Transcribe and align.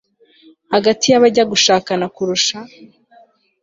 hagati 0.73 1.05
y'abajya 1.07 1.43
gushakana 1.51 2.05
kurusha 2.15 2.57